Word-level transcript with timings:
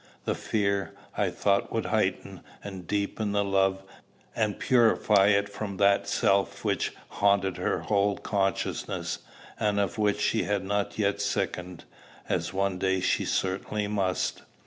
The 0.25 0.33
fear, 0.33 0.95
I 1.15 1.29
thought, 1.29 1.71
would 1.71 1.85
heighten 1.85 2.41
and 2.63 2.87
deepen 2.87 3.33
the 3.33 3.43
love, 3.43 3.83
and 4.35 4.57
purify 4.57 5.27
it 5.27 5.47
from 5.47 5.77
that 5.77 6.07
self 6.07 6.65
which 6.65 6.91
haunted 7.09 7.57
her 7.57 7.81
whole 7.81 8.17
consciousness, 8.17 9.19
and 9.59 9.79
of 9.79 9.99
which 9.99 10.19
she 10.19 10.41
had 10.41 10.63
not 10.65 10.97
yet 10.97 11.21
sickened, 11.21 11.83
as 12.27 12.51
one 12.51 12.79
day 12.79 12.99
she 12.99 13.25
certainly 13.25 13.87
must. 13.87 14.41